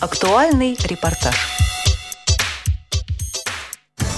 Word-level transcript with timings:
Актуальный 0.00 0.78
репортаж. 0.88 1.34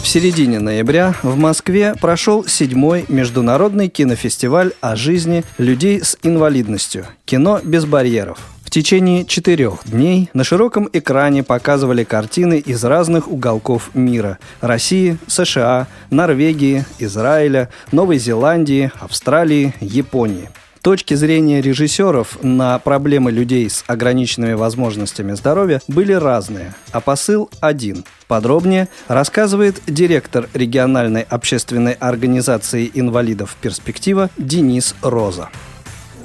В 0.02 0.06
середине 0.06 0.58
ноября 0.58 1.14
в 1.22 1.38
Москве 1.38 1.94
прошел 1.98 2.44
седьмой 2.44 3.06
международный 3.08 3.88
кинофестиваль 3.88 4.72
о 4.82 4.94
жизни 4.94 5.42
людей 5.56 6.04
с 6.04 6.18
инвалидностью 6.22 7.06
«Кино 7.24 7.60
без 7.64 7.86
барьеров». 7.86 8.40
В 8.62 8.68
течение 8.68 9.24
четырех 9.24 9.78
дней 9.86 10.28
на 10.34 10.44
широком 10.44 10.86
экране 10.92 11.42
показывали 11.42 12.04
картины 12.04 12.58
из 12.58 12.84
разных 12.84 13.26
уголков 13.28 13.94
мира– 13.94 14.38
России, 14.60 15.16
США, 15.28 15.86
Норвегии, 16.10 16.84
Израиля, 16.98 17.70
Новой 17.90 18.18
Зеландии, 18.18 18.92
Австралии, 19.00 19.74
Японии. 19.80 20.50
Точки 20.82 21.12
зрения 21.12 21.60
режиссеров 21.60 22.42
на 22.42 22.78
проблемы 22.78 23.30
людей 23.30 23.68
с 23.68 23.84
ограниченными 23.86 24.54
возможностями 24.54 25.32
здоровья 25.32 25.82
были 25.88 26.14
разные, 26.14 26.72
а 26.90 27.00
посыл 27.02 27.50
один. 27.60 28.04
Подробнее 28.28 28.88
рассказывает 29.06 29.82
директор 29.86 30.48
региональной 30.54 31.20
общественной 31.20 31.92
организации 31.92 32.90
инвалидов 32.94 33.56
«Перспектива» 33.60 34.30
Денис 34.38 34.94
Роза. 35.02 35.50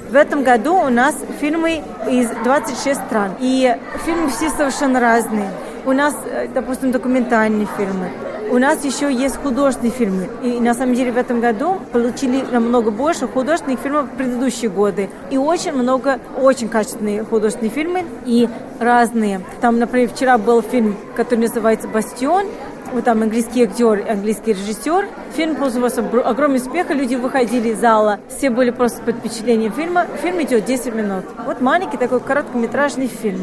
В 0.08 0.14
этом 0.14 0.42
году 0.42 0.74
у 0.74 0.88
нас 0.88 1.16
фильмы 1.38 1.82
из 2.08 2.30
26 2.44 3.00
стран. 3.06 3.32
И 3.40 3.76
фильмы 4.06 4.30
все 4.30 4.48
совершенно 4.48 5.00
разные. 5.00 5.50
У 5.84 5.92
нас, 5.92 6.14
э, 6.24 6.48
допустим, 6.54 6.92
документальные 6.92 7.68
фильмы. 7.76 8.08
У 8.48 8.58
нас 8.58 8.84
еще 8.84 9.12
есть 9.12 9.36
художественные 9.36 9.92
фильмы. 9.92 10.28
И 10.42 10.60
на 10.60 10.74
самом 10.74 10.94
деле 10.94 11.10
в 11.10 11.16
этом 11.16 11.40
году 11.40 11.80
получили 11.92 12.44
намного 12.50 12.90
больше 12.90 13.26
художественных 13.26 13.80
фильмов 13.80 14.06
в 14.06 14.16
предыдущие 14.16 14.70
годы. 14.70 15.10
И 15.30 15.36
очень 15.36 15.72
много, 15.72 16.20
очень 16.40 16.68
качественные 16.68 17.24
художественные 17.24 17.70
фильмы 17.70 18.04
и 18.24 18.48
разные. 18.78 19.40
Там, 19.60 19.78
например, 19.78 20.10
вчера 20.10 20.38
был 20.38 20.62
фильм, 20.62 20.96
который 21.16 21.40
называется 21.40 21.88
«Бастион», 21.88 22.46
вот 22.92 23.04
там 23.04 23.22
английский 23.22 23.64
актер, 23.64 24.04
английский 24.08 24.52
режиссер. 24.52 25.08
Фильм 25.36 25.56
пользовался 25.56 26.00
огромным 26.00 26.60
успехом, 26.60 26.98
люди 26.98 27.14
выходили 27.14 27.70
из 27.70 27.80
зала, 27.80 28.20
все 28.28 28.50
были 28.50 28.70
просто 28.70 29.02
под 29.02 29.16
впечатлением 29.16 29.72
фильма. 29.72 30.06
Фильм 30.22 30.42
идет 30.42 30.64
10 30.64 30.94
минут. 30.94 31.24
Вот 31.44 31.60
маленький 31.60 31.96
такой 31.96 32.20
короткометражный 32.20 33.08
фильм. 33.08 33.40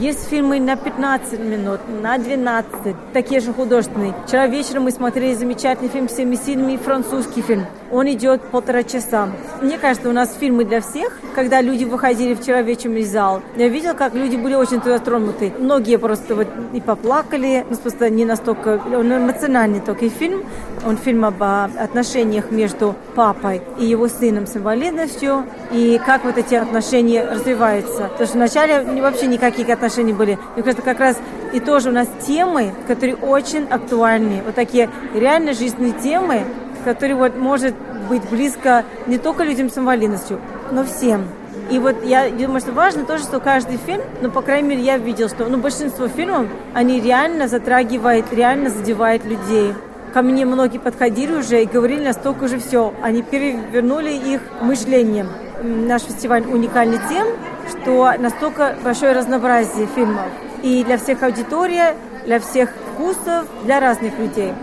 Есть 0.00 0.28
фильмы 0.28 0.60
на 0.60 0.76
15 0.76 1.40
минут, 1.40 1.80
на 2.02 2.18
12, 2.18 2.94
такие 3.14 3.40
же 3.40 3.54
художественные. 3.54 4.14
Вчера 4.26 4.46
вечером 4.46 4.82
мы 4.82 4.90
смотрели 4.90 5.32
замечательный 5.32 5.88
фильм 5.88 6.08
«Всеми 6.08 6.36
сильными» 6.36 6.76
французский 6.76 7.40
фильм. 7.40 7.64
Он 7.90 8.06
идет 8.10 8.42
полтора 8.42 8.82
часа. 8.82 9.30
Мне 9.62 9.78
кажется, 9.78 10.10
у 10.10 10.12
нас 10.12 10.36
фильмы 10.38 10.66
для 10.66 10.82
всех. 10.82 11.18
Когда 11.34 11.62
люди 11.62 11.84
выходили 11.84 12.34
вчера 12.34 12.60
вечером 12.60 12.96
из 12.96 13.10
зала, 13.10 13.40
я 13.56 13.68
видела, 13.68 13.94
как 13.94 14.14
люди 14.14 14.36
были 14.36 14.54
очень 14.54 14.82
туда 14.82 14.98
тронуты. 14.98 15.54
Многие 15.58 15.96
просто 15.96 16.34
вот 16.34 16.48
и 16.74 16.82
поплакали, 16.82 17.64
просто 17.82 18.10
не 18.10 18.26
настолько, 18.26 18.67
он 18.76 19.12
эмоциональный 19.12 19.80
только 19.80 20.08
фильм. 20.08 20.42
Он 20.86 20.96
фильм 20.96 21.24
об 21.24 21.42
отношениях 21.42 22.50
между 22.50 22.94
папой 23.14 23.62
и 23.78 23.84
его 23.84 24.08
сыном 24.08 24.46
с 24.46 24.56
инвалидностью, 24.56 25.44
и 25.72 26.00
как 26.04 26.24
вот 26.24 26.38
эти 26.38 26.54
отношения 26.54 27.24
развиваются. 27.24 28.04
Потому 28.04 28.26
что 28.26 28.36
вначале 28.36 29.02
вообще 29.02 29.26
никаких 29.26 29.68
отношений 29.70 30.12
были. 30.12 30.38
Мне 30.54 30.62
кажется, 30.62 30.84
как 30.84 31.00
раз 31.00 31.18
и 31.52 31.60
тоже 31.60 31.88
у 31.88 31.92
нас 31.92 32.08
темы, 32.26 32.72
которые 32.86 33.16
очень 33.16 33.64
актуальны. 33.64 34.42
Вот 34.44 34.54
такие 34.54 34.88
реально 35.14 35.52
жизненные 35.52 35.92
темы, 35.92 36.44
которые 36.84 37.16
вот 37.16 37.36
может 37.36 37.74
быть 38.08 38.22
близко 38.30 38.84
не 39.06 39.18
только 39.18 39.44
людям 39.44 39.70
с 39.70 39.78
инвалидностью, 39.78 40.40
но 40.70 40.84
всем. 40.84 41.26
И 41.70 41.78
вот 41.78 42.02
я 42.02 42.30
думаю, 42.30 42.60
что 42.60 42.72
важно 42.72 43.04
тоже, 43.04 43.24
что 43.24 43.40
каждый 43.40 43.76
фильм, 43.76 44.02
ну, 44.22 44.30
по 44.30 44.40
крайней 44.40 44.68
мере, 44.68 44.82
я 44.82 44.96
видел, 44.96 45.28
что 45.28 45.44
ну, 45.46 45.58
большинство 45.58 46.08
фильмов, 46.08 46.46
они 46.74 47.00
реально 47.00 47.46
затрагивают, 47.46 48.32
реально 48.32 48.70
задевают 48.70 49.24
людей. 49.24 49.74
Ко 50.14 50.22
мне 50.22 50.46
многие 50.46 50.78
подходили 50.78 51.34
уже 51.34 51.62
и 51.62 51.66
говорили 51.66 52.02
настолько 52.02 52.44
уже 52.44 52.58
все. 52.58 52.94
Они 53.02 53.22
перевернули 53.22 54.10
их 54.10 54.40
мышление. 54.62 55.26
Наш 55.62 56.02
фестиваль 56.02 56.44
уникальный 56.44 56.98
тем, 57.10 57.26
что 57.68 58.14
настолько 58.18 58.76
большое 58.82 59.12
разнообразие 59.12 59.86
фильмов. 59.94 60.26
И 60.62 60.82
для 60.84 60.96
всех 60.96 61.22
аудитория, 61.22 61.94
для 62.24 62.40
всех 62.40 62.70
вкусов, 62.94 63.46
для 63.64 63.80
разных 63.80 64.18
людей. 64.18 64.54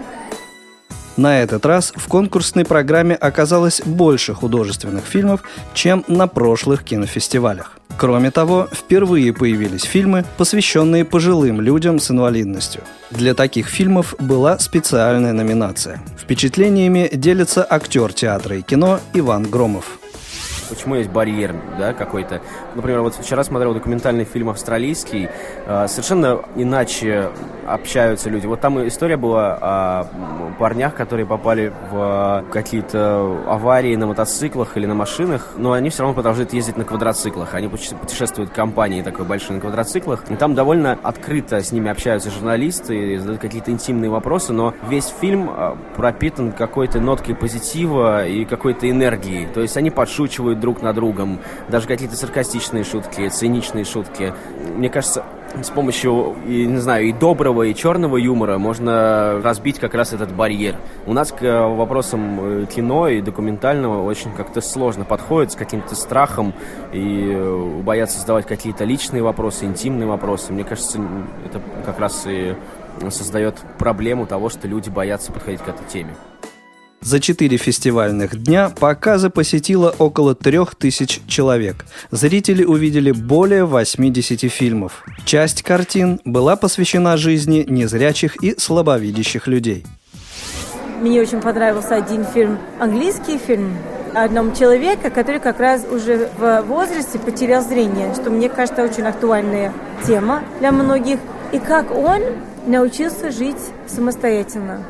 На 1.18 1.42
этот 1.42 1.66
раз 1.66 1.94
в 1.96 2.08
конкурсной 2.08 2.66
программе 2.66 3.16
оказалось 3.16 3.82
больше 3.86 4.34
художественных 4.34 5.06
фильмов, 5.06 5.42
чем 5.74 6.04
на 6.08 6.28
прошлых 6.28 6.84
кинофестивалях. 6.84 7.78
Кроме 7.98 8.32
того, 8.32 8.68
впервые 8.74 9.32
появились 9.32 9.84
фильмы, 9.84 10.26
посвященные 10.38 11.06
пожилым 11.06 11.62
людям 11.62 12.00
с 12.00 12.12
инвалидностью. 12.12 12.82
Для 13.12 13.34
таких 13.34 13.68
фильмов 13.68 14.16
была 14.20 14.60
специальная 14.60 15.32
номинация. 15.32 16.02
Впечатлениями 16.18 17.10
делится 17.14 17.66
актер 17.70 18.12
театра 18.12 18.58
и 18.58 18.62
кино 18.62 19.00
Иван 19.14 19.44
Громов 19.44 20.00
почему 20.66 20.96
есть 20.96 21.10
барьер, 21.10 21.56
да, 21.78 21.94
какой-то. 21.94 22.42
Например, 22.76 23.02
вот 23.02 23.16
вчера 23.16 23.44
смотрел 23.44 23.74
документальный 23.74 24.26
фильм 24.26 24.50
австралийский, 24.50 25.30
э, 25.66 25.88
совершенно 25.88 26.42
иначе 26.56 27.30
общаются 27.68 28.30
люди. 28.30 28.46
Вот 28.46 28.62
там 28.62 28.88
история 28.88 29.18
была 29.18 29.58
о 29.62 30.08
парнях, 30.60 30.96
которые 30.96 31.26
попали 31.26 31.74
в 31.92 32.46
какие-то 32.52 33.44
аварии 33.48 33.96
на 33.96 34.08
мотоциклах 34.08 34.78
или 34.78 34.86
на 34.86 34.96
машинах, 34.96 35.54
но 35.58 35.74
они 35.74 35.90
все 35.90 36.04
равно 36.04 36.14
продолжают 36.14 36.54
ездить 36.54 36.78
на 36.78 36.84
квадроциклах. 36.84 37.54
Они 37.54 37.68
путешествуют 37.68 38.52
в 38.52 38.54
компании 38.54 39.02
такой 39.02 39.26
большой 39.26 39.56
на 39.56 39.62
квадроциклах, 39.62 40.24
и 40.30 40.36
там 40.36 40.56
довольно 40.56 40.98
открыто 41.04 41.62
с 41.62 41.72
ними 41.72 41.90
общаются 41.90 42.30
журналисты, 42.30 43.20
задают 43.20 43.42
какие-то 43.42 43.72
интимные 43.72 44.10
вопросы, 44.10 44.54
но 44.54 44.74
весь 44.88 45.08
фильм 45.08 45.50
э, 45.50 45.76
пропитан 45.96 46.52
какой-то 46.52 47.00
ноткой 47.00 47.36
позитива 47.36 48.26
и 48.28 48.46
какой-то 48.46 48.90
энергии. 48.90 49.48
То 49.54 49.62
есть 49.62 49.78
они 49.78 49.90
подшучивают 49.90 50.55
шутят 50.56 50.60
друг 50.60 50.82
над 50.82 50.96
другом, 50.96 51.40
даже 51.70 51.88
какие-то 51.88 52.16
саркастичные 52.16 52.84
шутки, 52.84 53.30
циничные 53.30 53.86
шутки. 53.86 54.34
Мне 54.76 54.90
кажется, 54.90 55.24
с 55.62 55.70
помощью, 55.70 56.36
и, 56.48 56.66
не 56.66 56.80
знаю, 56.80 57.06
и 57.08 57.14
доброго, 57.14 57.64
и 57.64 57.74
черного 57.74 58.18
юмора 58.18 58.58
можно 58.58 59.42
разбить 59.42 59.80
как 59.80 59.94
раз 59.94 60.14
этот 60.14 60.34
барьер. 60.34 60.76
У 61.06 61.14
нас 61.14 61.32
к 61.32 61.68
вопросам 61.68 62.40
э, 62.42 62.66
кино 62.66 63.08
и 63.08 63.22
документального 63.22 64.04
очень 64.04 64.32
как-то 64.32 64.62
сложно 64.62 65.06
подходит 65.06 65.52
с 65.52 65.56
каким-то 65.56 65.96
страхом 65.96 66.54
и 66.94 67.32
э, 67.34 67.82
боятся 67.84 68.20
задавать 68.20 68.46
какие-то 68.46 68.84
личные 68.84 69.24
вопросы, 69.24 69.66
интимные 69.66 70.08
вопросы. 70.08 70.52
Мне 70.52 70.64
кажется, 70.64 71.00
это 71.46 71.62
как 71.86 72.00
раз 72.00 72.26
и 72.28 72.56
создает 73.10 73.56
проблему 73.78 74.26
того, 74.26 74.50
что 74.50 74.68
люди 74.68 74.90
боятся 74.90 75.32
подходить 75.32 75.62
к 75.62 75.68
этой 75.68 75.86
теме. 75.88 76.14
За 77.06 77.20
четыре 77.20 77.58
фестивальных 77.58 78.36
дня 78.36 78.72
показы 78.72 79.30
посетило 79.30 79.94
около 80.00 80.34
трех 80.34 80.74
тысяч 80.74 81.22
человек. 81.28 81.86
Зрители 82.10 82.64
увидели 82.64 83.12
более 83.12 83.66
80 83.66 84.52
фильмов. 84.52 85.06
Часть 85.24 85.62
картин 85.62 86.20
была 86.26 86.56
посвящена 86.56 87.16
жизни 87.18 87.64
незрячих 87.70 88.42
и 88.42 88.60
слабовидящих 88.60 89.46
людей. 89.46 89.86
Мне 91.00 91.22
очень 91.22 91.42
понравился 91.42 91.94
один 91.94 92.26
фильм, 92.26 92.58
английский 92.80 93.38
фильм, 93.38 93.78
о 94.16 94.24
одном 94.24 94.56
человеке, 94.56 95.12
который 95.12 95.40
как 95.40 95.60
раз 95.60 95.86
уже 95.88 96.32
в 96.40 96.64
возрасте 96.64 97.20
потерял 97.20 97.62
зрение, 97.62 98.16
что 98.16 98.32
мне 98.32 98.50
кажется 98.50 98.84
очень 98.84 99.04
актуальная 99.04 99.72
тема 100.08 100.44
для 100.60 100.72
многих. 100.72 101.20
И 101.52 101.60
как 101.60 101.92
он 101.92 102.24
научился 102.66 103.30
жить 103.32 103.62
самостоятельно. 103.86 104.84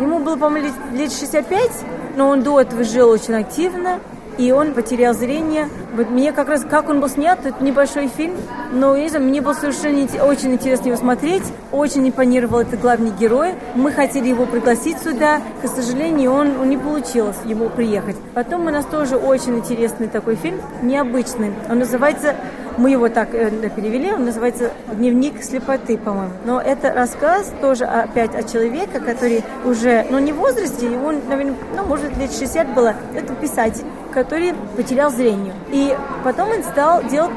Ему 0.00 0.18
было, 0.20 0.36
по-моему, 0.36 0.68
лет 0.92 1.12
65, 1.12 1.70
но 2.16 2.28
он 2.28 2.42
до 2.42 2.60
этого 2.60 2.84
жил 2.84 3.10
очень 3.10 3.34
активно, 3.34 4.00
и 4.38 4.50
он 4.52 4.72
потерял 4.72 5.14
зрение. 5.14 5.68
Вот 5.94 6.10
мне 6.10 6.32
как 6.32 6.48
раз, 6.48 6.64
как 6.68 6.88
он 6.88 7.00
был 7.00 7.08
снят, 7.08 7.38
это 7.44 7.62
небольшой 7.62 8.08
фильм, 8.08 8.34
но 8.72 8.96
не 8.96 9.08
знаю, 9.08 9.24
мне 9.24 9.40
было 9.40 9.52
совершенно 9.52 10.06
очень 10.24 10.52
интересно 10.52 10.88
его 10.88 10.96
смотреть, 10.96 11.42
очень 11.70 12.08
импонировал 12.08 12.60
этот 12.60 12.80
главный 12.80 13.10
герой. 13.10 13.54
Мы 13.74 13.92
хотели 13.92 14.28
его 14.28 14.46
пригласить 14.46 14.98
сюда, 14.98 15.40
к 15.62 15.68
сожалению, 15.68 16.32
он, 16.32 16.60
он 16.60 16.70
не 16.70 16.78
получилось 16.78 17.36
ему 17.44 17.68
приехать. 17.68 18.16
Потом 18.34 18.66
у 18.66 18.70
нас 18.70 18.86
тоже 18.86 19.16
очень 19.16 19.58
интересный 19.58 20.08
такой 20.08 20.36
фильм, 20.36 20.60
необычный. 20.82 21.52
Он 21.68 21.78
называется 21.78 22.34
мы 22.76 22.90
его 22.90 23.08
так 23.08 23.34
э, 23.34 23.50
перевели, 23.74 24.12
он 24.12 24.24
называется 24.24 24.72
«Дневник 24.92 25.42
слепоты», 25.42 25.98
по-моему. 25.98 26.32
Но 26.44 26.60
это 26.60 26.92
рассказ 26.92 27.52
тоже 27.60 27.84
опять 27.84 28.34
о 28.34 28.42
человеке, 28.42 29.00
который 29.00 29.44
уже, 29.64 30.06
ну 30.10 30.18
не 30.18 30.32
в 30.32 30.36
возрасте, 30.36 30.88
он, 30.90 31.20
наверное, 31.28 31.54
ну 31.76 31.84
может 31.84 32.16
лет 32.16 32.32
60 32.32 32.74
было, 32.74 32.94
это 33.14 33.34
писатель, 33.34 33.84
который 34.12 34.54
потерял 34.76 35.10
зрение. 35.10 35.54
И 35.70 35.96
потом 36.24 36.50
он 36.50 36.62
стал 36.62 37.02
делать 37.04 37.32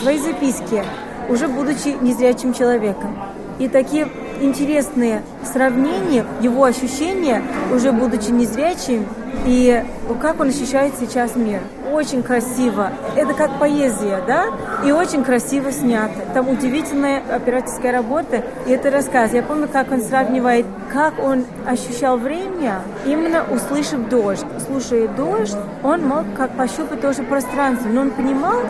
свои 0.00 0.18
записки, 0.18 0.84
уже 1.28 1.48
будучи 1.48 1.96
незрячим 2.00 2.52
человеком. 2.52 3.16
И 3.58 3.68
такие 3.68 4.08
интересные 4.40 5.22
сравнения, 5.44 6.24
его 6.40 6.64
ощущения, 6.64 7.42
уже 7.72 7.92
будучи 7.92 8.30
незрячим, 8.30 9.06
и 9.46 9.84
как 10.20 10.40
он 10.40 10.48
ощущает 10.48 10.94
сейчас 10.98 11.34
мир. 11.36 11.60
Очень 11.92 12.22
красиво. 12.22 12.92
Это 13.16 13.34
как 13.34 13.58
поэзия, 13.58 14.22
да? 14.26 14.46
И 14.84 14.92
очень 14.92 15.24
красиво 15.24 15.72
снято. 15.72 16.14
Там 16.34 16.48
удивительная 16.48 17.22
операторская 17.30 17.92
работа. 17.92 18.44
И 18.66 18.70
это 18.70 18.90
рассказ. 18.90 19.32
Я 19.32 19.42
помню, 19.42 19.68
как 19.68 19.90
он 19.90 20.00
сравнивает, 20.00 20.66
как 20.92 21.18
он 21.18 21.44
ощущал 21.66 22.16
время, 22.16 22.82
именно 23.04 23.44
услышав 23.50 24.08
дождь. 24.08 24.44
Слушая 24.66 25.08
дождь, 25.08 25.56
он 25.82 26.06
мог 26.06 26.24
как 26.36 26.50
пощупать 26.52 27.00
тоже 27.00 27.22
пространство. 27.22 27.88
Но 27.88 28.02
он 28.02 28.10
понимал, 28.10 28.60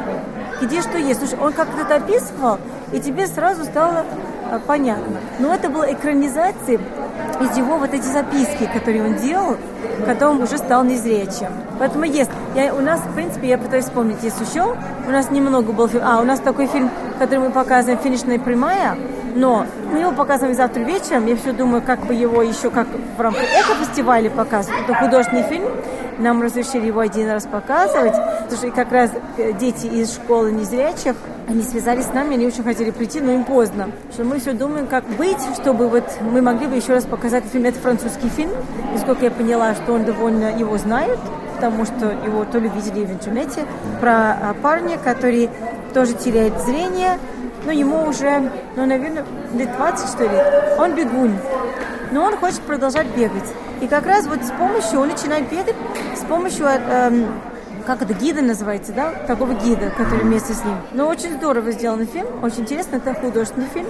где 0.61 0.81
что 0.81 0.99
есть. 0.99 1.21
Слушай, 1.21 1.39
он 1.41 1.53
как-то 1.53 1.83
это 1.83 1.97
описывал, 1.97 2.59
и 2.93 3.01
тебе 3.01 3.27
сразу 3.27 3.65
стало 3.65 4.05
а, 4.51 4.59
понятно. 4.59 5.19
Но 5.39 5.55
это 5.55 5.69
была 5.69 5.93
экранизация 5.93 6.81
из 7.41 7.57
его 7.57 7.79
вот 7.79 7.95
эти 7.95 8.05
записки, 8.05 8.69
которые 8.73 9.05
он 9.05 9.15
делал, 9.17 9.57
когда 10.05 10.31
он 10.31 10.43
уже 10.43 10.59
стал 10.59 10.85
незрячим. 10.85 11.49
Поэтому 11.79 12.05
есть. 12.05 12.31
Я, 12.55 12.75
у 12.75 12.81
нас, 12.81 13.01
в 13.01 13.15
принципе, 13.15 13.49
я 13.49 13.59
пытаюсь 13.59 13.85
вспомнить, 13.85 14.23
есть 14.23 14.41
еще. 14.41 14.77
У 15.07 15.11
нас 15.11 15.31
немного 15.31 15.73
был 15.73 15.89
фильм. 15.89 16.03
А, 16.05 16.21
у 16.21 16.25
нас 16.25 16.41
такой 16.41 16.67
фильм, 16.67 16.91
который 17.19 17.41
мы 17.41 17.51
показываем 17.51 17.99
«Финишная 17.99 18.39
прямая», 18.39 18.97
но 19.39 19.67
мы 19.93 20.01
его 20.01 20.11
показываем 20.13 20.57
завтра 20.57 20.81
вечером. 20.81 21.27
Я 21.27 21.37
все 21.37 21.53
думаю, 21.53 21.81
как 21.81 22.05
бы 22.05 22.13
его 22.13 22.43
еще 22.43 22.71
как 22.71 22.89
в 23.17 23.21
рамках 23.21 23.45
эко-фестиваля 23.45 24.29
показывать. 24.31 24.81
Это 24.83 24.95
художественный 24.95 25.45
фильм. 25.45 25.69
Нам 26.19 26.43
разрешили 26.43 26.87
его 26.87 26.99
один 26.99 27.31
раз 27.31 27.47
показывать. 27.47 28.15
Потому 28.15 28.57
что 28.57 28.71
как 28.73 28.91
раз 28.91 29.13
э, 29.37 29.53
дети 29.53 29.87
из 29.87 30.13
школы 30.13 30.51
незрячих, 30.51 31.15
они 31.47 31.63
связались 31.63 32.07
с 32.07 32.13
нами, 32.13 32.35
они 32.35 32.49
очень 32.49 32.65
хотели 32.65 32.91
прийти, 32.91 33.21
но 33.21 33.31
им 33.31 33.45
поздно. 33.45 33.91
Что 34.13 34.25
мы 34.25 34.41
все 34.41 34.53
думаем, 34.53 34.89
как 34.89 35.05
быть, 35.05 35.39
чтобы 35.63 35.89
вот 35.89 36.05
мы 36.21 36.43
могли 36.43 36.67
бы 36.67 36.75
еще 36.75 36.95
раз 36.95 37.05
показать 37.05 37.45
фильм. 37.45 37.67
Это 37.67 37.79
французский 37.79 38.29
фильм. 38.29 38.51
И 38.97 38.99
сколько 38.99 39.25
я 39.25 39.31
поняла, 39.31 39.77
что 39.77 39.93
он 39.93 40.05
довольно 40.05 40.59
его 40.59 40.77
знает, 40.79 41.19
потому 41.55 41.85
что 41.85 42.11
его 42.11 42.45
то 42.45 42.59
ли 42.59 42.69
видели 42.69 43.05
в 43.05 43.13
интернете, 43.13 43.65
про 44.01 44.33
а, 44.33 44.57
парня, 44.61 44.99
который 44.99 45.49
тоже 45.95 46.15
теряет 46.15 46.61
зрение, 46.61 47.19
но 47.65 47.73
ему 47.73 48.05
уже, 48.07 48.51
ну, 48.77 48.87
наверное, 48.87 49.25
лет 49.55 49.77
20, 49.77 50.09
что 50.09 50.25
ли. 50.25 50.79
Он 50.79 50.95
бегун, 50.95 51.37
но 52.13 52.25
он 52.25 52.37
хочет 52.37 52.61
продолжать 52.61 53.07
бегать. 53.17 53.49
И 53.81 53.87
как 53.87 54.07
раз 54.07 54.27
вот 54.27 54.43
с 54.43 54.51
помощью, 54.51 55.01
он 55.01 55.09
начинает 55.09 55.49
бегать 55.51 55.77
с 56.17 56.25
помощью, 56.25 56.67
эм, 56.67 57.27
как 57.87 58.03
это, 58.03 58.15
гида 58.15 58.43
называется, 58.43 58.93
да? 58.93 59.13
Такого 59.27 59.55
гида, 59.55 59.91
который 59.97 60.25
вместе 60.25 60.53
с 60.53 60.65
ним. 60.65 60.77
Но 60.93 61.09
очень 61.09 61.35
здорово 61.35 61.71
сделанный 61.73 62.07
фильм, 62.07 62.27
очень 62.43 62.61
интересно, 62.61 62.97
это 62.97 63.15
художественный 63.15 63.69
фильм. 63.73 63.87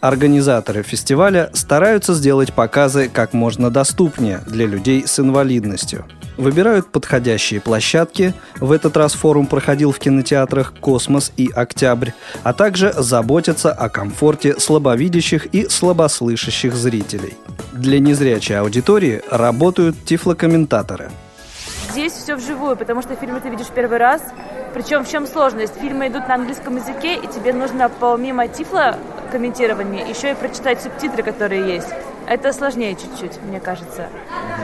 Организаторы 0.00 0.84
фестиваля 0.84 1.50
стараются 1.54 2.14
сделать 2.14 2.54
показы 2.54 3.08
как 3.08 3.32
можно 3.32 3.68
доступнее 3.68 4.40
для 4.46 4.64
людей 4.64 5.04
с 5.06 5.18
инвалидностью. 5.18 6.04
Выбирают 6.38 6.86
подходящие 6.86 7.60
площадки, 7.60 8.32
в 8.60 8.70
этот 8.70 8.96
раз 8.96 9.14
форум 9.14 9.48
проходил 9.48 9.90
в 9.90 9.98
кинотеатрах 9.98 10.72
«Космос» 10.80 11.32
и 11.36 11.50
«Октябрь», 11.52 12.10
а 12.44 12.52
также 12.52 12.92
заботятся 12.92 13.72
о 13.72 13.88
комфорте 13.88 14.58
слабовидящих 14.58 15.46
и 15.46 15.68
слабослышащих 15.68 16.74
зрителей. 16.74 17.36
Для 17.72 17.98
незрячей 17.98 18.56
аудитории 18.56 19.20
работают 19.28 19.96
тифлокомментаторы. 20.04 21.10
Здесь 21.90 22.12
все 22.12 22.36
вживую, 22.36 22.76
потому 22.76 23.02
что 23.02 23.16
фильм 23.16 23.40
ты 23.40 23.48
видишь 23.48 23.66
первый 23.74 23.98
раз. 23.98 24.22
Причем 24.74 25.04
в 25.04 25.10
чем 25.10 25.26
сложность? 25.26 25.74
Фильмы 25.80 26.06
идут 26.06 26.28
на 26.28 26.36
английском 26.36 26.76
языке, 26.76 27.16
и 27.16 27.26
тебе 27.26 27.52
нужно 27.52 27.88
помимо 27.88 28.46
тифла 28.46 28.96
комментирования 29.32 30.06
еще 30.06 30.30
и 30.30 30.34
прочитать 30.34 30.80
субтитры, 30.80 31.24
которые 31.24 31.74
есть. 31.74 31.88
Это 32.28 32.52
сложнее 32.52 32.94
чуть-чуть, 32.94 33.42
мне 33.42 33.58
кажется. 33.58 34.08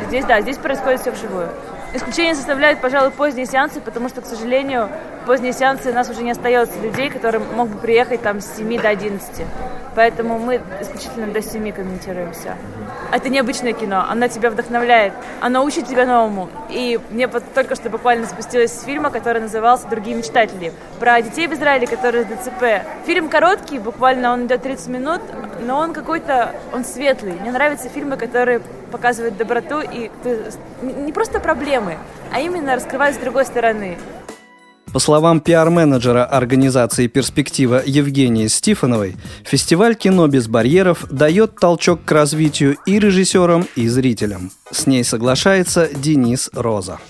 Здесь, 0.08 0.26
да, 0.26 0.42
здесь 0.42 0.58
происходит 0.58 1.00
все 1.00 1.12
вживую. 1.12 1.48
Исключение 1.94 2.34
составляют, 2.34 2.80
пожалуй, 2.80 3.10
поздние 3.10 3.46
сеансы, 3.46 3.80
потому 3.80 4.10
что, 4.10 4.20
к 4.20 4.26
сожалению, 4.26 4.90
поздние 5.26 5.52
сеансы 5.54 5.90
у 5.90 5.94
нас 5.94 6.10
уже 6.10 6.22
не 6.22 6.32
остается 6.32 6.78
людей, 6.80 7.08
которые 7.08 7.40
могут 7.56 7.80
приехать 7.80 8.20
там 8.20 8.40
с 8.40 8.56
7 8.56 8.82
до 8.82 8.88
11. 8.88 9.46
Поэтому 9.94 10.38
мы 10.38 10.60
исключительно 10.80 11.28
до 11.28 11.40
7 11.40 11.72
комментируем 11.72 12.32
все. 12.32 12.54
Это 13.12 13.28
необычное 13.28 13.72
кино, 13.72 14.04
оно 14.10 14.26
тебя 14.26 14.50
вдохновляет, 14.50 15.12
оно 15.40 15.64
учит 15.64 15.86
тебя 15.86 16.04
новому. 16.04 16.50
И 16.68 16.98
мне 17.10 17.28
только 17.28 17.76
что 17.76 17.88
буквально 17.90 18.26
спустилась 18.26 18.72
с 18.72 18.82
фильма, 18.82 19.10
который 19.10 19.40
назывался 19.40 19.86
«Другие 19.86 20.16
мечтатели», 20.16 20.72
про 20.98 21.22
детей 21.22 21.46
в 21.46 21.54
Израиле, 21.54 21.86
которые 21.86 22.24
с 22.24 22.26
ДЦП. 22.26 22.84
Фильм 23.06 23.28
короткий, 23.28 23.78
буквально 23.78 24.32
он 24.32 24.46
идет 24.46 24.62
30 24.62 24.88
минут, 24.88 25.22
но 25.60 25.78
он 25.78 25.92
какой-то, 25.92 26.54
он 26.72 26.84
светлый. 26.84 27.32
Мне 27.40 27.52
нравятся 27.52 27.88
фильмы, 27.88 28.16
которые 28.16 28.60
показывают 28.90 29.36
доброту 29.36 29.80
и 29.80 30.10
не 30.82 31.12
просто 31.12 31.40
проблемы, 31.40 31.96
а 32.32 32.40
именно 32.40 32.76
раскрывают 32.76 33.16
с 33.16 33.18
другой 33.18 33.44
стороны. 33.44 33.98
По 34.92 35.00
словам 35.00 35.40
пиар-менеджера 35.40 36.24
организации 36.24 37.08
«Перспектива» 37.08 37.82
Евгении 37.84 38.46
Стифановой, 38.46 39.16
фестиваль 39.44 39.96
«Кино 39.96 40.28
без 40.28 40.46
барьеров» 40.46 41.06
дает 41.10 41.56
толчок 41.56 42.04
к 42.04 42.12
развитию 42.12 42.76
и 42.86 43.00
режиссерам, 43.00 43.66
и 43.74 43.88
зрителям. 43.88 44.52
С 44.70 44.86
ней 44.86 45.02
соглашается 45.02 45.88
Денис 45.92 46.48
Роза. 46.52 47.00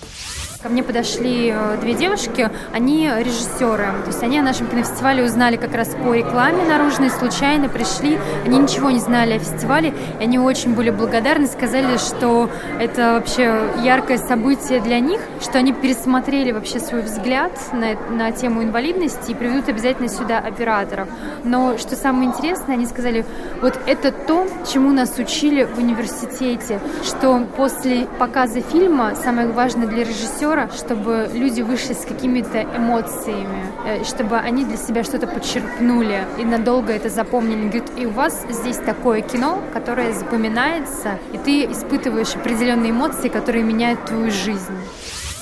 Ко 0.65 0.71
мне 0.71 0.81
подошли 0.81 1.53
э, 1.55 1.77
две 1.79 1.93
девушки, 1.93 2.49
они 2.73 3.07
режиссеры. 3.19 3.85
То 4.01 4.07
есть 4.07 4.23
они 4.23 4.39
о 4.39 4.41
нашем 4.41 4.65
кинофестивале 4.65 5.23
узнали 5.23 5.57
как 5.57 5.75
раз 5.75 5.89
по 5.89 6.11
рекламе 6.11 6.65
наружной, 6.65 7.11
случайно 7.11 7.69
пришли. 7.69 8.17
Они 8.47 8.57
ничего 8.57 8.89
не 8.89 8.97
знали 8.97 9.33
о 9.33 9.37
фестивале, 9.39 9.93
и 10.19 10.23
они 10.23 10.39
очень 10.39 10.73
были 10.73 10.89
благодарны, 10.89 11.45
сказали, 11.45 11.97
что 11.97 12.49
это 12.79 13.13
вообще 13.13 13.55
яркое 13.83 14.17
событие 14.17 14.81
для 14.81 14.99
них, 14.99 15.21
что 15.39 15.59
они 15.59 15.71
пересмотрели 15.71 16.51
вообще 16.51 16.79
свой 16.79 17.03
взгляд 17.03 17.51
на, 17.71 17.93
на 18.09 18.31
тему 18.31 18.63
инвалидности 18.63 19.33
и 19.33 19.35
приведут 19.35 19.69
обязательно 19.69 20.09
сюда 20.09 20.39
операторов. 20.39 21.07
Но 21.43 21.77
что 21.77 21.95
самое 21.95 22.29
интересное, 22.29 22.73
они 22.73 22.87
сказали, 22.87 23.23
вот 23.61 23.79
это 23.85 24.11
то, 24.11 24.47
чему 24.73 24.91
нас 24.93 25.15
учили 25.19 25.63
в 25.63 25.77
университете, 25.77 26.79
что 27.03 27.45
после 27.55 28.07
показа 28.17 28.61
фильма 28.61 29.13
самое 29.13 29.47
важное 29.49 29.85
для 29.85 30.03
режиссера 30.03 30.54
режиссера, 30.55 30.69
чтобы 30.75 31.29
люди 31.33 31.61
вышли 31.61 31.93
с 31.93 32.05
какими-то 32.05 32.61
эмоциями, 32.61 33.65
э, 33.85 34.03
чтобы 34.03 34.37
они 34.37 34.65
для 34.65 34.77
себя 34.77 35.03
что-то 35.03 35.27
подчеркнули 35.27 36.23
и 36.37 36.45
надолго 36.45 36.93
это 36.93 37.09
запомнили. 37.09 37.67
Говорит, 37.67 37.91
и 37.97 38.05
у 38.05 38.11
вас 38.11 38.45
здесь 38.49 38.77
такое 38.77 39.21
кино, 39.21 39.59
которое 39.73 40.13
запоминается, 40.13 41.19
и 41.33 41.37
ты 41.37 41.65
испытываешь 41.65 42.35
определенные 42.35 42.91
эмоции, 42.91 43.29
которые 43.29 43.63
меняют 43.63 44.05
твою 44.05 44.31
жизнь. 44.31 44.73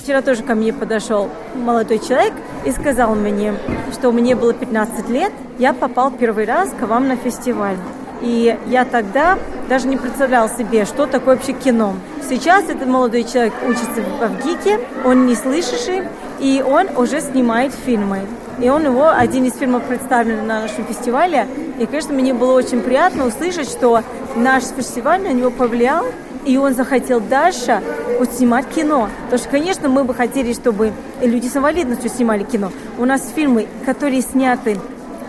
Вчера 0.01 0.21
тоже 0.21 0.43
ко 0.43 0.53
мне 0.53 0.73
подошел 0.73 1.29
молодой 1.55 1.99
человек 1.99 2.33
и 2.65 2.71
сказал 2.71 3.15
мне, 3.15 3.53
что 3.93 4.11
мне 4.11 4.35
было 4.35 4.53
15 4.53 5.09
лет, 5.09 5.31
я 5.59 5.73
попал 5.73 6.11
первый 6.11 6.45
раз 6.45 6.69
к 6.77 6.85
вам 6.85 7.07
на 7.07 7.15
фестиваль. 7.15 7.77
И 8.23 8.57
я 8.67 8.85
тогда 8.85 9.37
даже 9.67 9.87
не 9.87 9.97
представлял 9.97 10.47
себе, 10.47 10.85
что 10.85 11.05
такое 11.05 11.35
вообще 11.35 11.51
кино. 11.51 11.95
Сейчас 12.27 12.69
этот 12.69 12.87
молодой 12.87 13.25
человек 13.25 13.53
учится 13.67 14.01
в 14.01 14.45
ГИКе, 14.45 14.79
он 15.03 15.25
не 15.25 15.35
слышащий, 15.35 16.03
и 16.39 16.63
он 16.65 16.87
уже 16.95 17.19
снимает 17.19 17.73
фильмы. 17.73 18.21
И 18.61 18.69
он 18.69 18.85
его, 18.85 19.09
один 19.09 19.43
из 19.43 19.57
фильмов 19.57 19.83
представлен 19.83 20.47
на 20.47 20.61
нашем 20.61 20.85
фестивале. 20.85 21.47
И, 21.79 21.85
конечно, 21.85 22.13
мне 22.13 22.33
было 22.33 22.53
очень 22.53 22.79
приятно 22.79 23.25
услышать, 23.25 23.67
что 23.67 24.01
наш 24.37 24.63
фестиваль 24.63 25.21
на 25.21 25.33
него 25.33 25.49
повлиял, 25.49 26.05
и 26.45 26.57
он 26.57 26.75
захотел 26.75 27.19
дальше 27.19 27.81
вот 28.19 28.31
снимать 28.31 28.67
кино. 28.67 29.09
Потому 29.25 29.39
что, 29.39 29.49
конечно, 29.49 29.89
мы 29.89 30.05
бы 30.05 30.13
хотели, 30.13 30.53
чтобы 30.53 30.93
люди 31.21 31.47
с 31.47 31.57
инвалидностью 31.57 32.09
снимали 32.09 32.43
кино. 32.43 32.71
У 32.97 33.03
нас 33.03 33.31
фильмы, 33.35 33.67
которые 33.85 34.21
сняты 34.21 34.77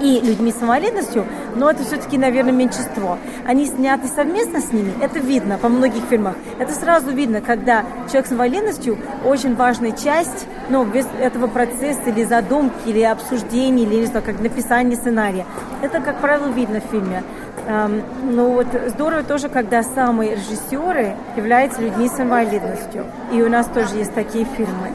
и 0.01 0.21
людьми 0.21 0.53
с 0.53 0.63
инвалидностью, 0.63 1.27
но 1.57 1.71
это 1.71 1.85
все-таки, 1.85 2.19
наверное, 2.19 2.53
меньшинство. 2.53 3.19
Они 3.47 3.67
сняты 3.67 4.09
совместно 4.09 4.61
с 4.61 4.73
ними, 4.73 4.93
это 5.01 5.19
видно 5.19 5.59
по 5.59 5.69
многих 5.69 6.05
фильмах. 6.05 6.35
Это 6.59 6.73
сразу 6.73 7.11
видно, 7.11 7.41
когда 7.41 7.85
человек 8.09 8.27
с 8.27 8.33
инвалидностью 8.33 8.99
очень 9.25 9.55
важная 9.55 9.93
часть 9.93 10.47
ну, 10.69 10.85
без 10.85 11.07
этого 11.21 11.47
процесса 11.47 12.11
или 12.11 12.25
задумки, 12.25 12.75
или 12.87 13.03
обсуждения, 13.03 13.85
или, 13.85 13.97
не 13.97 14.07
знаю, 14.07 14.25
как 14.25 14.41
написания 14.41 14.97
сценария. 14.97 15.47
Это, 15.83 16.01
как 16.01 16.21
правило, 16.21 16.49
видно 16.49 16.81
в 16.81 16.91
фильме. 16.91 17.23
Эм, 17.67 18.03
ну 18.31 18.53
вот 18.53 18.67
здорово 18.89 19.23
тоже, 19.23 19.49
когда 19.49 19.83
самые 19.83 20.37
режиссеры 20.37 21.15
являются 21.37 21.81
людьми 21.81 22.09
с 22.09 22.21
инвалидностью. 22.21 23.07
И 23.33 23.43
у 23.43 23.49
нас 23.49 23.67
тоже 23.67 23.97
есть 23.97 24.15
такие 24.15 24.45
фильмы. 24.45 24.93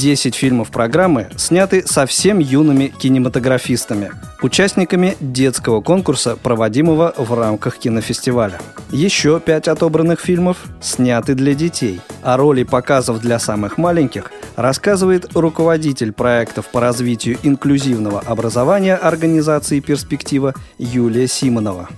10 0.00 0.34
фильмов 0.34 0.70
программы 0.70 1.28
сняты 1.36 1.86
совсем 1.86 2.38
юными 2.38 2.86
кинематографистами, 2.86 4.10
участниками 4.40 5.14
детского 5.20 5.82
конкурса, 5.82 6.36
проводимого 6.42 7.12
в 7.18 7.34
рамках 7.34 7.76
кинофестиваля. 7.76 8.58
Еще 8.90 9.40
5 9.40 9.68
отобранных 9.68 10.20
фильмов 10.20 10.56
сняты 10.80 11.34
для 11.34 11.52
детей. 11.52 12.00
О 12.22 12.38
роли 12.38 12.62
показов 12.62 13.20
для 13.20 13.38
самых 13.38 13.76
маленьких 13.76 14.32
рассказывает 14.56 15.36
руководитель 15.36 16.12
проектов 16.12 16.68
по 16.68 16.80
развитию 16.80 17.36
инклюзивного 17.42 18.20
образования 18.20 18.96
организации 18.96 19.80
«Перспектива» 19.80 20.54
Юлия 20.78 21.28
Симонова 21.28 21.90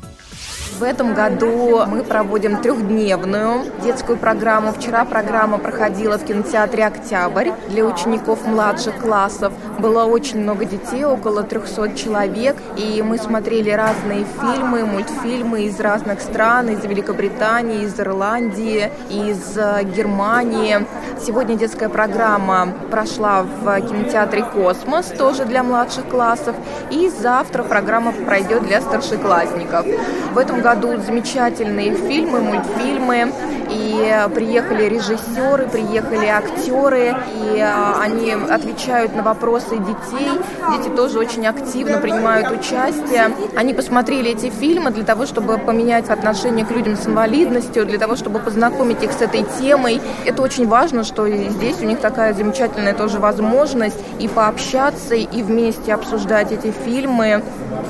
В 0.82 0.84
этом 0.84 1.14
году 1.14 1.86
мы 1.86 2.02
проводим 2.02 2.60
трехдневную 2.60 3.66
детскую 3.84 4.18
программу. 4.18 4.72
Вчера 4.72 5.04
программа 5.04 5.58
проходила 5.58 6.18
в 6.18 6.24
кинотеатре 6.24 6.84
«Октябрь» 6.84 7.50
для 7.68 7.84
учеников 7.86 8.44
младших 8.44 8.96
классов. 8.96 9.52
Было 9.82 10.04
очень 10.04 10.40
много 10.40 10.64
детей, 10.64 11.04
около 11.04 11.42
300 11.42 11.96
человек, 11.96 12.54
и 12.76 13.02
мы 13.02 13.18
смотрели 13.18 13.70
разные 13.70 14.24
фильмы, 14.40 14.84
мультфильмы 14.84 15.64
из 15.64 15.80
разных 15.80 16.20
стран, 16.20 16.68
из 16.68 16.84
Великобритании, 16.84 17.82
из 17.82 17.98
Ирландии, 17.98 18.92
из 19.10 19.56
э, 19.56 19.82
Германии. 19.82 20.86
Сегодня 21.20 21.56
детская 21.56 21.88
программа 21.88 22.68
прошла 22.92 23.42
в 23.42 23.80
кинотеатре 23.80 24.44
«Космос», 24.44 25.06
тоже 25.06 25.46
для 25.46 25.64
младших 25.64 26.06
классов, 26.06 26.54
и 26.92 27.08
завтра 27.08 27.64
программа 27.64 28.12
пройдет 28.12 28.62
для 28.62 28.80
старшеклассников. 28.80 29.84
В 30.32 30.38
этом 30.38 30.60
году 30.60 30.96
замечательные 31.04 31.96
фильмы, 31.96 32.40
мультфильмы, 32.40 33.32
и 33.72 34.28
приехали 34.34 34.84
режиссеры, 34.84 35.68
приехали 35.68 36.26
актеры, 36.26 37.14
и 37.54 37.60
а, 37.60 38.00
они 38.00 38.32
отвечают 38.32 39.14
на 39.14 39.22
вопросы 39.22 39.78
детей. 39.78 40.30
Дети 40.70 40.94
тоже 40.94 41.18
очень 41.18 41.46
активно 41.46 41.98
принимают 41.98 42.50
участие. 42.50 43.30
Они 43.56 43.74
посмотрели 43.74 44.32
эти 44.32 44.50
фильмы 44.50 44.90
для 44.90 45.04
того, 45.04 45.26
чтобы 45.26 45.58
поменять 45.58 46.08
отношение 46.08 46.66
к 46.66 46.70
людям 46.70 46.96
с 46.96 47.06
инвалидностью, 47.06 47.86
для 47.86 47.98
того, 47.98 48.16
чтобы 48.16 48.38
познакомить 48.38 49.02
их 49.02 49.12
с 49.12 49.22
этой 49.22 49.44
темой. 49.58 50.00
Это 50.24 50.42
очень 50.42 50.66
важно, 50.66 51.04
что 51.04 51.28
здесь 51.28 51.80
у 51.80 51.84
них 51.84 52.00
такая 52.00 52.34
замечательная 52.34 52.94
тоже 52.94 53.18
возможность 53.18 53.98
и 54.18 54.28
пообщаться, 54.28 55.14
и 55.14 55.42
вместе 55.42 55.94
обсуждать 55.94 56.52
эти 56.52 56.72
фильмы. 56.84 57.42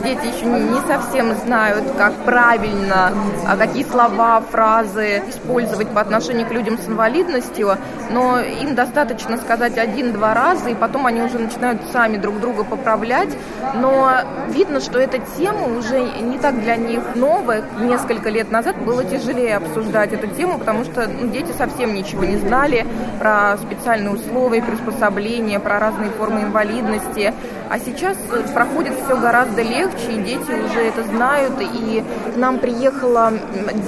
Дети 0.05 0.27
еще 0.35 0.47
не 0.47 0.81
совсем 0.87 1.35
знают, 1.45 1.85
как 1.97 2.13
правильно, 2.25 3.13
а 3.47 3.57
какие 3.57 3.85
слова, 3.85 4.41
фразы 4.41 5.23
использовать 5.29 5.89
по 5.89 6.01
отношению 6.01 6.47
к 6.49 6.51
людям 6.51 6.77
с 6.79 6.89
инвалидностью, 6.89 7.77
но 8.11 8.41
им 8.41 8.75
достаточно 8.75 9.37
сказать 9.37 9.79
один-два 9.79 10.35
раза, 10.35 10.71
и 10.71 10.75
потом 10.75 11.07
они 11.07 11.23
уже 11.23 11.39
начинают 11.39 11.81
сами 11.93 12.17
друг 12.17 12.41
друга 12.41 12.65
поправлять. 12.65 13.31
Но 13.75 14.11
видно, 14.49 14.81
что 14.81 14.99
эта 14.99 15.19
тема 15.39 15.79
уже 15.79 16.01
не 16.01 16.39
так 16.39 16.61
для 16.61 16.77
них 16.77 17.01
новая. 17.15 17.63
Несколько 17.79 18.29
лет 18.29 18.51
назад 18.51 18.77
было 18.79 19.05
тяжелее 19.05 19.57
обсуждать 19.57 20.13
эту 20.13 20.27
тему, 20.27 20.59
потому 20.59 20.85
что 20.85 21.07
ну, 21.07 21.29
дети 21.29 21.53
совсем 21.53 21.95
ничего 21.95 22.25
не 22.25 22.39
знали 22.39 22.87
про 23.21 23.57
специальные 23.59 24.15
условия, 24.15 24.63
приспособления, 24.63 25.61
про 25.61 25.79
разные 25.79 26.11
формы 26.11 26.43
инвалидности. 26.43 27.33
А 27.71 27.79
сейчас 27.79 28.19
проходит 28.53 28.93
все 29.05 29.17
гораздо 29.17 29.63
легче, 29.63 29.92
и 30.09 30.17
дети 30.23 30.51
уже 30.51 30.81
это 30.81 31.03
знают. 31.05 31.55
И 31.61 32.05
к 32.35 32.37
нам 32.37 32.59
приехала 32.59 33.33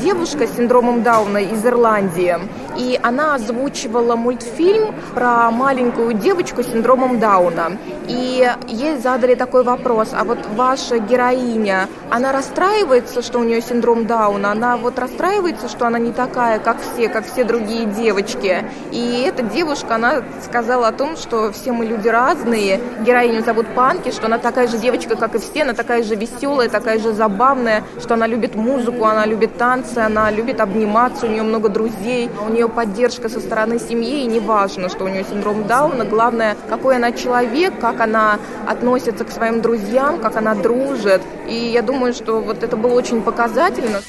девушка 0.02 0.46
с 0.46 0.56
синдромом 0.56 1.02
Дауна 1.02 1.38
из 1.38 1.64
Ирландии. 1.64 2.36
И 2.76 2.98
она 3.02 3.36
озвучивала 3.36 4.16
мультфильм 4.16 4.94
про 5.14 5.50
маленькую 5.50 6.14
девочку 6.14 6.62
с 6.62 6.66
синдромом 6.66 7.18
Дауна. 7.18 7.78
И 8.08 8.46
ей 8.68 8.96
задали 8.98 9.34
такой 9.34 9.62
вопрос, 9.62 10.10
а 10.12 10.24
вот 10.24 10.38
ваша 10.54 10.98
героиня, 10.98 11.88
она 12.10 12.32
расстраивается, 12.32 13.22
что 13.22 13.38
у 13.38 13.44
нее 13.44 13.62
синдром 13.62 14.06
Дауна? 14.06 14.52
Она 14.52 14.76
вот 14.76 14.98
расстраивается, 14.98 15.68
что 15.68 15.86
она 15.86 15.98
не 15.98 16.12
такая, 16.12 16.58
как 16.58 16.76
все, 16.80 17.08
как 17.08 17.24
все 17.24 17.44
другие 17.44 17.86
девочки? 17.86 18.64
И 18.90 19.24
эта 19.26 19.42
девушка, 19.42 19.94
она 19.94 20.22
сказала 20.44 20.88
о 20.88 20.92
том, 20.92 21.16
что 21.16 21.50
все 21.52 21.72
мы 21.72 21.86
люди 21.86 22.08
разные. 22.08 22.80
Героиню 23.00 23.42
зовут 23.42 23.66
Панки, 23.74 24.10
что 24.10 24.26
она 24.26 24.38
такая 24.38 24.68
же 24.68 24.76
девочка, 24.76 25.16
как 25.16 25.34
и 25.34 25.38
все, 25.38 25.62
она 25.62 25.72
такая 25.72 25.93
же 26.02 26.14
веселая, 26.14 26.68
такая 26.68 26.98
же 26.98 27.12
забавная, 27.12 27.84
что 28.00 28.14
она 28.14 28.26
любит 28.26 28.54
музыку, 28.54 29.04
она 29.04 29.26
любит 29.26 29.56
танцы, 29.56 29.98
она 29.98 30.30
любит 30.30 30.60
обниматься, 30.60 31.26
у 31.26 31.28
нее 31.28 31.42
много 31.42 31.68
друзей, 31.68 32.30
у 32.46 32.52
нее 32.52 32.68
поддержка 32.68 33.28
со 33.28 33.40
стороны 33.40 33.78
семьи, 33.78 34.22
и 34.22 34.26
не 34.26 34.40
важно, 34.40 34.88
что 34.88 35.04
у 35.04 35.08
нее 35.08 35.24
синдром 35.24 35.66
Дауна, 35.66 36.04
главное, 36.04 36.56
какой 36.68 36.96
она 36.96 37.12
человек, 37.12 37.78
как 37.80 38.00
она 38.00 38.38
относится 38.66 39.24
к 39.24 39.30
своим 39.30 39.60
друзьям, 39.60 40.18
как 40.18 40.36
она 40.36 40.54
дружит. 40.54 41.22
И 41.48 41.54
я 41.54 41.82
думаю, 41.82 42.12
что 42.12 42.40
вот 42.40 42.62
это 42.62 42.76
было 42.76 42.94
очень 42.94 43.22
показательно. 43.22 44.00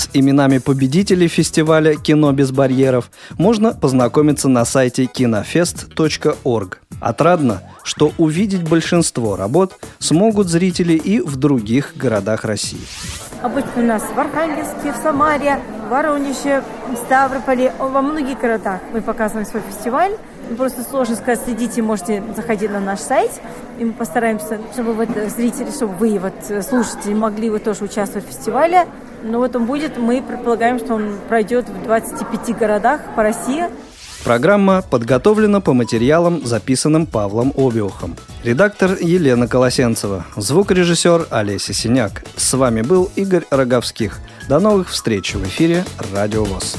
С 0.00 0.08
именами 0.14 0.56
победителей 0.56 1.28
фестиваля 1.28 1.94
«Кино 1.94 2.32
без 2.32 2.52
барьеров» 2.52 3.10
можно 3.36 3.74
познакомиться 3.74 4.48
на 4.48 4.64
сайте 4.64 5.04
кинофест.орг. 5.04 6.80
Отрадно, 7.02 7.60
что 7.82 8.12
увидеть 8.16 8.66
большинство 8.66 9.36
работ 9.36 9.78
смогут 9.98 10.48
зрители 10.48 10.94
и 10.94 11.20
в 11.20 11.36
других 11.36 11.98
городах 11.98 12.46
России. 12.46 12.80
Обычно 13.42 13.82
у 13.82 13.82
нас 13.82 14.02
в 14.02 14.18
Архангельске, 14.18 14.94
в 14.94 14.96
Самаре, 15.02 15.60
в 15.84 15.90
Воронеже, 15.90 16.64
в 16.90 16.96
Ставрополе, 16.96 17.70
во 17.78 18.00
многих 18.00 18.40
городах 18.40 18.80
мы 18.94 19.02
показываем 19.02 19.46
свой 19.46 19.62
фестиваль. 19.70 20.12
Просто 20.56 20.82
сложно 20.82 21.16
сказать, 21.16 21.40
следите, 21.44 21.80
можете 21.82 22.22
заходить 22.34 22.70
на 22.70 22.80
наш 22.80 23.00
сайт, 23.00 23.30
и 23.78 23.84
мы 23.84 23.92
постараемся, 23.92 24.58
чтобы 24.72 24.92
вот 24.92 25.08
зрители, 25.28 25.70
чтобы 25.70 25.94
вы, 25.94 26.18
вот 26.18 26.34
слушатели, 26.64 27.14
могли 27.14 27.50
вы 27.50 27.60
тоже 27.60 27.84
участвовать 27.84 28.26
в 28.26 28.28
фестивале. 28.28 28.86
Но 29.22 29.38
вот 29.38 29.54
он 29.54 29.66
будет, 29.66 29.96
мы 29.98 30.22
предполагаем, 30.22 30.78
что 30.78 30.94
он 30.94 31.16
пройдет 31.28 31.68
в 31.68 31.84
25 31.84 32.56
городах 32.58 33.00
по 33.14 33.22
России. 33.22 33.66
Программа 34.24 34.82
подготовлена 34.82 35.60
по 35.60 35.72
материалам, 35.72 36.44
записанным 36.44 37.06
Павлом 37.06 37.54
Обиухом. 37.56 38.16
Редактор 38.44 38.96
Елена 39.00 39.48
Колосенцева. 39.48 40.26
Звукорежиссер 40.36 41.28
Олеся 41.30 41.72
Синяк. 41.72 42.24
С 42.36 42.52
вами 42.54 42.82
был 42.82 43.10
Игорь 43.16 43.44
Роговских. 43.50 44.18
До 44.48 44.58
новых 44.58 44.90
встреч 44.90 45.34
в 45.34 45.44
эфире 45.44 45.84
«Радио 46.12 46.44
ВОЗ». 46.44 46.76